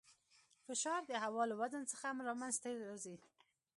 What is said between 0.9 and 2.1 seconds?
د هوا له وزن څخه